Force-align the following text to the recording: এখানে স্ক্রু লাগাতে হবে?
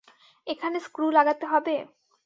এখানে 0.47 0.77
স্ক্রু 0.79 1.05
লাগাতে 1.11 1.45
হবে? 1.45 1.75